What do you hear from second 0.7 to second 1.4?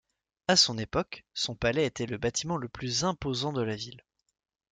époque,